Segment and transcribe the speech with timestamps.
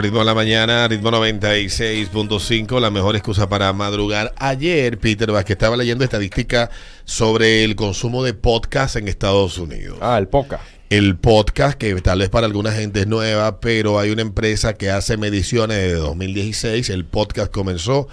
[0.00, 4.32] Ritmo de la mañana, ritmo 96.5, la mejor excusa para madrugar.
[4.36, 6.70] Ayer, Peter Vázquez estaba leyendo estadística
[7.04, 9.98] sobre el consumo de podcast en Estados Unidos.
[10.00, 10.62] Ah, el podcast.
[10.88, 14.88] El podcast, que tal vez para alguna gente es nueva, pero hay una empresa que
[14.88, 16.90] hace mediciones de 2016.
[16.90, 18.06] El podcast comenzó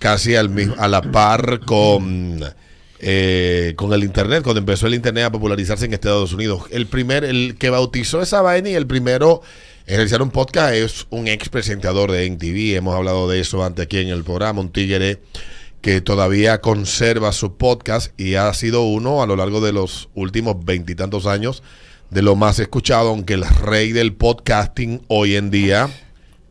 [0.00, 2.44] casi al mismo, a la par con,
[2.98, 6.64] eh, con el Internet, cuando empezó el Internet a popularizarse en Estados Unidos.
[6.70, 9.40] El primer, el que bautizó esa vaina y el primero
[9.86, 12.76] realizar un podcast es un ex presentador de NTV.
[12.76, 14.60] Hemos hablado de eso antes aquí en el programa.
[14.60, 15.20] Un tigre
[15.80, 20.64] que todavía conserva su podcast y ha sido uno a lo largo de los últimos
[20.64, 21.62] veintitantos años
[22.10, 25.88] de lo más escuchado, aunque el rey del podcasting hoy en día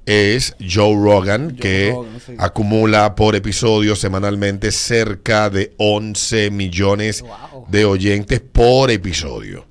[0.08, 2.34] es Joe Rogan, que Rogan, sí.
[2.40, 7.68] acumula por episodio semanalmente cerca de 11 millones Wow.
[7.70, 9.68] de oyentes por episodio.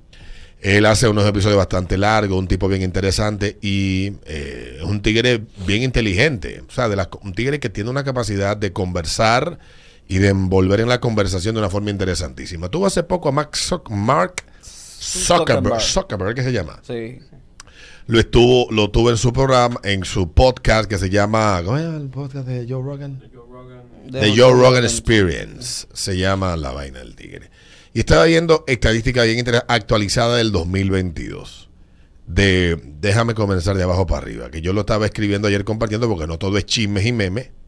[0.63, 5.43] Él hace unos episodios bastante largos, un tipo bien interesante y eh, es un tigre
[5.67, 6.63] bien inteligente.
[6.69, 9.59] O sea, de la- un tigre que tiene una capacidad de conversar
[10.07, 12.69] y de envolver en la conversación de una forma interesantísima.
[12.69, 15.81] Tuvo hace poco a Max Zuck- Mark Zuckerberg, Zuckerberg.
[15.81, 16.81] Zuckerberg, ¿qué se llama?
[16.87, 17.19] Sí.
[18.07, 21.97] Lo estuvo, lo tuvo en su programa, en su podcast que se llama, ¿cómo llama
[21.97, 23.23] el podcast de Joe Rogan?
[24.11, 27.49] The Joe Rogan Experience se llama la vaina del tigre.
[27.93, 31.69] Y estaba viendo estadística bien actualizada del 2022.
[32.27, 36.29] De, déjame comenzar de abajo para arriba, que yo lo estaba escribiendo ayer compartiendo porque
[36.29, 37.51] no todo es chismes y memes.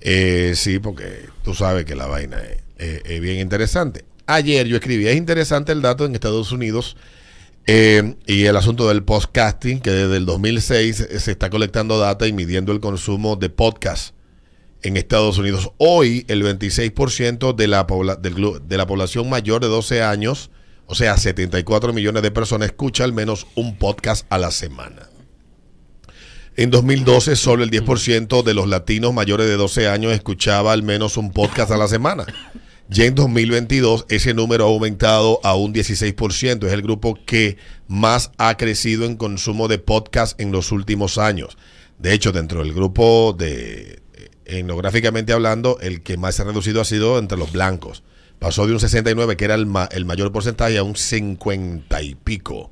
[0.00, 4.04] Eh, sí, porque tú sabes que la vaina es, es- es bien interesante.
[4.26, 6.96] Ayer yo escribí, es interesante el dato en Estados Unidos
[7.68, 12.32] eh, y el asunto del podcasting, que desde el 2006 se está colectando data y
[12.32, 14.14] midiendo el consumo de podcast
[14.82, 15.72] en Estados Unidos.
[15.78, 20.50] Hoy el 26% de la, de la población mayor de 12 años,
[20.86, 25.08] o sea, 74 millones de personas, escucha al menos un podcast a la semana.
[26.56, 31.16] En 2012 solo el 10% de los latinos mayores de 12 años escuchaba al menos
[31.16, 32.26] un podcast a la semana.
[32.88, 36.66] Ya en 2022 ese número ha aumentado a un 16%.
[36.66, 41.56] Es el grupo que más ha crecido en consumo de podcast en los últimos años.
[41.98, 43.87] De hecho, dentro del grupo de,
[44.48, 48.02] etnográficamente hablando, el que más se ha reducido ha sido entre los blancos.
[48.38, 52.14] Pasó de un 69, que era el, ma- el mayor porcentaje, a un 50 y
[52.14, 52.70] pico.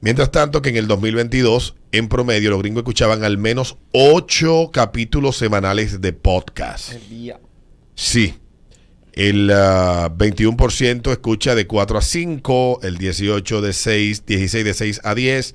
[0.00, 5.36] Mientras tanto que en el 2022, en promedio, los gringos escuchaban al menos 8 capítulos
[5.36, 6.92] semanales de podcast.
[6.92, 7.40] El día.
[7.94, 8.34] Sí.
[9.14, 15.00] El ah, 21% escucha de 4 a 5, el 18 de 6, 16 de 6
[15.04, 15.54] a 10,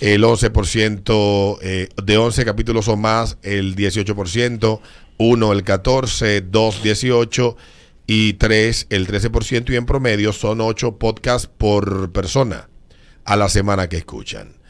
[0.00, 4.80] el 11% eh, de 11 capítulos o más, el 18%,
[5.18, 7.56] 1 el 14, 2 18
[8.06, 12.68] y 3 el 13% y en promedio son 8 podcasts por persona
[13.24, 14.60] a la semana que escuchan.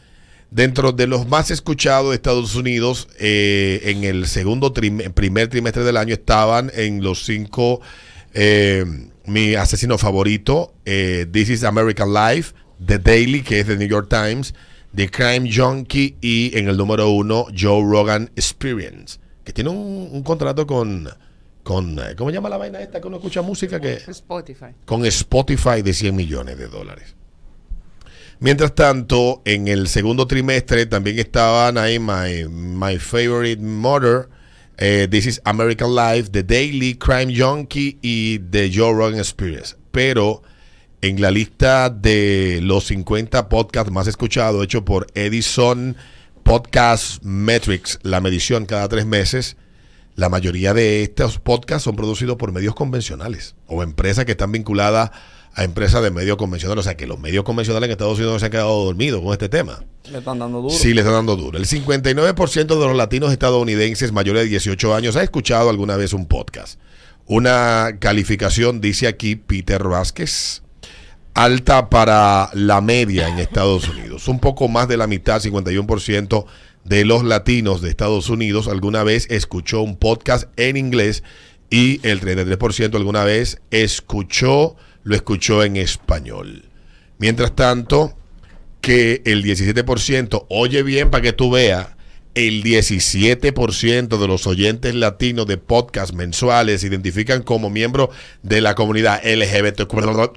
[0.51, 5.95] Dentro de los más escuchados de Estados Unidos, eh, en el segundo primer trimestre del
[5.95, 7.79] año estaban en los cinco,
[8.33, 8.83] eh,
[9.25, 12.53] mi asesino favorito, eh, This is American Life,
[12.85, 14.53] The Daily, que es de New York Times,
[14.95, 20.23] The Crime Junkie y en el número uno, Joe Rogan Experience, que tiene un, un
[20.23, 21.09] contrato con,
[21.63, 23.79] con, eh, ¿cómo se llama la vaina esta que uno escucha música?
[23.79, 24.67] que Spotify.
[24.85, 27.15] con Spotify de 100 millones de dólares.
[28.39, 34.29] Mientras tanto, en el segundo trimestre también estaban ahí My, My Favorite Mother,
[34.77, 39.75] eh, This is American Life, The Daily, Crime Junkie y The Joe Rogan Experience.
[39.91, 40.41] Pero
[41.01, 45.95] en la lista de los 50 podcasts más escuchados, hecho por Edison
[46.43, 49.57] Podcast Metrics, la medición cada tres meses,
[50.15, 55.11] la mayoría de estos podcasts son producidos por medios convencionales o empresas que están vinculadas
[55.53, 56.81] a empresas de medios convencionales.
[56.81, 59.31] O sea que los medios convencionales en Estados Unidos no se han quedado dormidos con
[59.31, 59.83] este tema.
[60.09, 60.73] Le están dando duro.
[60.73, 61.57] Sí, le están dando duro.
[61.57, 66.25] El 59% de los latinos estadounidenses mayores de 18 años ha escuchado alguna vez un
[66.25, 66.79] podcast.
[67.25, 70.60] Una calificación, dice aquí Peter Vázquez,
[71.33, 74.27] alta para la media en Estados Unidos.
[74.27, 76.45] Un poco más de la mitad, 51%
[76.83, 81.23] de los latinos de Estados Unidos alguna vez escuchó un podcast en inglés
[81.69, 86.65] y el 33% alguna vez escuchó, lo escuchó en español.
[87.17, 88.17] Mientras tanto,
[88.81, 91.89] que el 17%, oye bien para que tú veas,
[92.33, 98.09] el 17% de los oyentes latinos de podcast mensuales se identifican como miembros
[98.41, 99.87] de la comunidad LGBT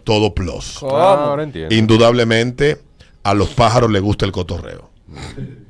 [0.03, 0.79] todo plus.
[0.81, 0.97] ¿Cómo?
[0.97, 1.75] Ahora entiendo.
[1.75, 2.79] Indudablemente
[3.23, 4.91] a los pájaros les gusta el cotorreo.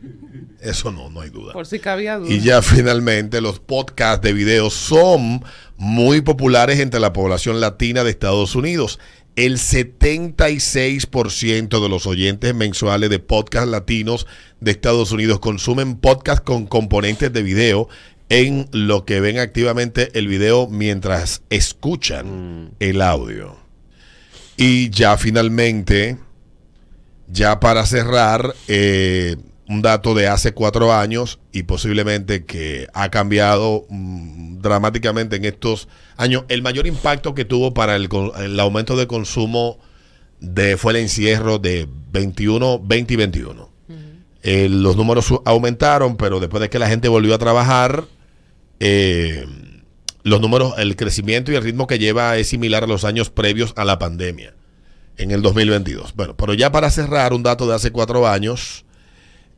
[0.64, 1.52] Eso no, no hay duda.
[1.52, 2.32] Por si cabía duda.
[2.32, 5.44] Y ya finalmente los podcasts de video son
[5.76, 8.98] muy populares entre la población latina de Estados Unidos.
[9.36, 14.28] el 76% de los oyentes mensuales de podcast latinos
[14.60, 17.88] de Estados Unidos consumen podcast con componentes de video
[18.28, 22.68] en lo que ven activamente el video mientras escuchan mm.
[22.78, 23.56] el audio.
[24.56, 26.16] Y ya finalmente,
[27.28, 29.36] ya para cerrar, eh,
[29.68, 35.88] un dato de hace cuatro años y posiblemente que ha cambiado mm, dramáticamente en estos
[36.16, 36.44] años.
[36.48, 38.08] El mayor impacto que tuvo para el,
[38.60, 39.78] aumento de consumo
[40.40, 43.74] de, fue el encierro de 21, 20 y 21.
[44.46, 48.04] Eh, los números aumentaron, pero después de que la gente volvió a trabajar,
[48.78, 49.46] eh,
[50.22, 53.72] los números, el crecimiento y el ritmo que lleva es similar a los años previos
[53.76, 54.54] a la pandemia
[55.16, 56.14] en el 2022.
[56.14, 58.84] Bueno, pero ya para cerrar, un dato de hace cuatro años,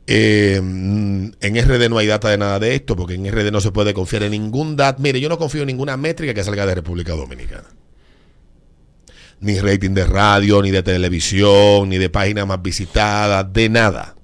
[0.06, 3.72] eh, en RD no hay data de nada de esto, porque en RD no se
[3.72, 5.02] puede confiar en ningún dato.
[5.02, 7.68] Mire, yo no confío en ninguna métrica que salga de República Dominicana.
[9.40, 14.16] Ni rating de radio, ni de televisión, ni de páginas más visitadas, de nada.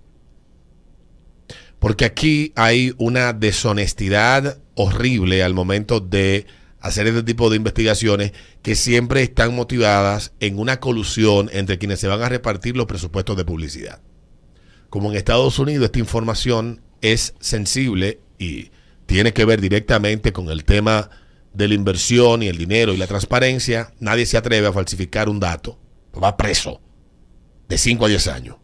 [1.79, 6.47] Porque aquí hay una deshonestidad horrible al momento de
[6.81, 8.33] hacer este tipo de investigaciones
[8.63, 13.37] que siempre están motivadas en una colusión entre quienes se van a repartir los presupuestos
[13.37, 14.01] de publicidad
[14.93, 18.71] como en Estados Unidos esta información es sensible y
[19.07, 21.09] tiene que ver directamente con el tema
[21.55, 25.41] de la inversión y el dinero y la transparencia, nadie se atreve a falsificar un
[25.41, 25.79] dato,
[26.23, 26.83] va preso
[27.71, 28.57] de 5 a 10 años.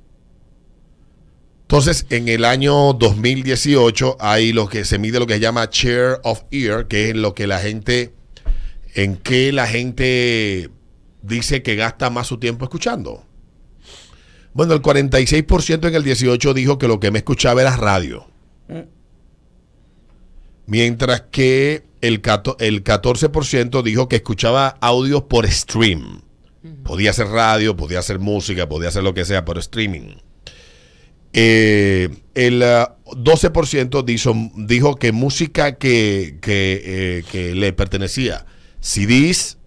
[1.62, 6.20] Entonces, en el año 2018 hay lo que se mide lo que se llama share
[6.24, 8.12] of ear, que es lo que la gente,
[8.94, 10.68] en que la gente
[11.22, 13.24] dice que gasta más su tiempo escuchando.
[14.54, 18.26] Bueno, el 46% en el 18 dijo que lo que me escuchaba era radio.
[20.66, 22.14] Mientras que el,
[22.58, 26.22] el 14% dijo que escuchaba audios por stream.
[26.84, 30.16] Podía ser radio, podía ser música, podía ser lo que sea, por streaming.
[31.32, 38.46] Eh, el 12% uh, dijo, dijo, que música que, que, eh, que, le pertenecía,
[38.80, 39.58] CDs,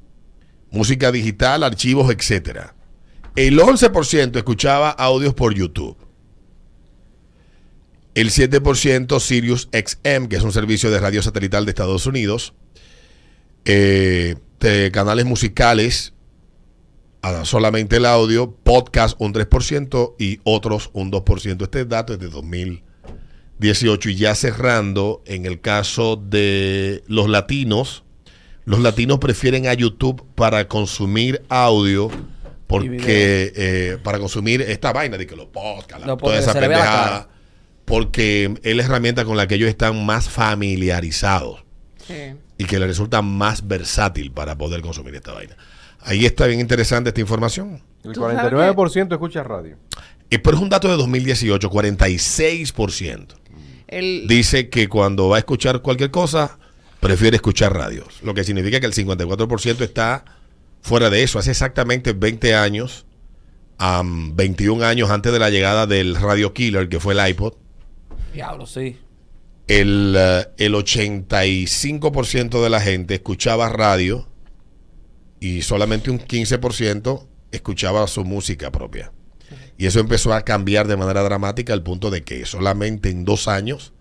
[0.72, 2.76] música digital, archivos, etcétera.
[3.36, 5.96] El 11% escuchaba audios por YouTube.
[8.14, 12.54] El 7% Sirius XM, que es un servicio de radio satelital de Estados Unidos.
[13.64, 16.14] Eh, de canales musicales,
[17.44, 18.54] solamente el audio.
[18.64, 21.64] Podcast un 3% y otros un 2%.
[21.64, 24.10] Este dato es de 2018.
[24.10, 28.04] Y ya cerrando, en el caso de los latinos,
[28.66, 32.12] los latinos prefieren a YouTube para consumir audio
[32.72, 37.28] porque eh, para consumir esta vaina de que los podcasts, toda esa pendejada,
[37.84, 41.66] porque es la herramienta con la que ellos están más familiarizados
[42.58, 45.58] y que les resulta más versátil para poder consumir esta vaina.
[46.00, 47.82] Ahí está bien interesante esta información.
[48.04, 49.78] El 49% escucha radio.
[50.30, 53.28] Eh, pero es un dato de 2018, 46%.
[54.28, 56.58] Dice que cuando va a escuchar cualquier cosa,
[57.02, 58.22] prefiere escuchar radios.
[58.24, 60.24] Lo que significa que el 54% está
[60.82, 63.06] Fuera de eso, hace exactamente 20 años,
[63.80, 67.54] 21 años antes de la llegada del Radio Killer, que fue el iPod.
[68.34, 68.98] Diablo, sí.
[69.68, 74.28] El, uh, el 85% de la gente escuchaba radio
[75.40, 79.12] y solamente un 15% escuchaba su música propia.
[79.78, 83.48] Y eso empezó a cambiar de manera dramática al punto de que solamente en dos
[83.48, 83.94] años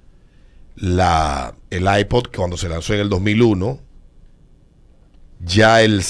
[0.76, 3.80] la, el iPod, cuando se lanzó en el 2001,
[5.40, 6.02] ya el,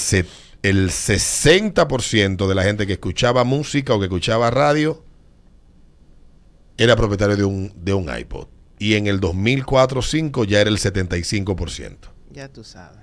[0.63, 5.03] el 60% de la gente que escuchaba música o que escuchaba radio
[6.77, 8.47] era propietario de un, de un iPod.
[8.79, 11.97] Y en el 2004-5 ya era el 75%.
[12.31, 13.01] Ya tú sabes.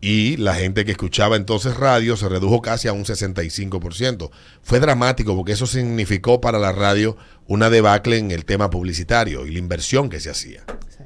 [0.00, 4.30] Y la gente que escuchaba entonces radio se redujo casi a un 65%.
[4.62, 9.52] Fue dramático porque eso significó para la radio una debacle en el tema publicitario y
[9.52, 10.64] la inversión que se hacía.
[10.90, 11.04] Sí.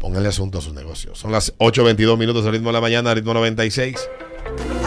[0.00, 1.18] Pónganle asunto a sus negocios.
[1.18, 4.08] Son las 8.22 minutos del ritmo de la mañana, ritmo 96.
[4.46, 4.85] Yeah.